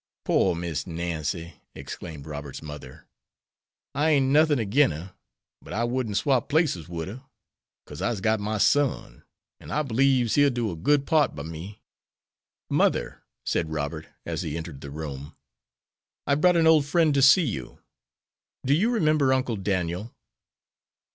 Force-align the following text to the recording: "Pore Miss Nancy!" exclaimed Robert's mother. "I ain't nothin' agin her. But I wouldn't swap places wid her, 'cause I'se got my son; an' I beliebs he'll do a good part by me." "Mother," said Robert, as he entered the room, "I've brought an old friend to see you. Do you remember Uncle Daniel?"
"Pore 0.25 0.55
Miss 0.55 0.87
Nancy!" 0.87 1.61
exclaimed 1.75 2.25
Robert's 2.25 2.63
mother. 2.63 3.05
"I 3.93 4.09
ain't 4.09 4.29
nothin' 4.31 4.59
agin 4.59 4.89
her. 4.89 5.13
But 5.61 5.73
I 5.73 5.83
wouldn't 5.83 6.17
swap 6.17 6.49
places 6.49 6.89
wid 6.89 7.07
her, 7.07 7.21
'cause 7.85 8.01
I'se 8.01 8.19
got 8.19 8.39
my 8.39 8.57
son; 8.57 9.21
an' 9.59 9.69
I 9.69 9.83
beliebs 9.83 10.33
he'll 10.33 10.49
do 10.49 10.71
a 10.71 10.75
good 10.75 11.05
part 11.05 11.35
by 11.35 11.43
me." 11.43 11.83
"Mother," 12.67 13.21
said 13.45 13.69
Robert, 13.71 14.07
as 14.25 14.41
he 14.41 14.57
entered 14.57 14.81
the 14.81 14.89
room, 14.89 15.35
"I've 16.25 16.41
brought 16.41 16.57
an 16.57 16.65
old 16.65 16.87
friend 16.87 17.13
to 17.13 17.21
see 17.21 17.45
you. 17.45 17.77
Do 18.65 18.73
you 18.73 18.89
remember 18.89 19.31
Uncle 19.33 19.55
Daniel?" 19.55 20.15